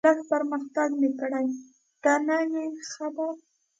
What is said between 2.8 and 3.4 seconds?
خبر.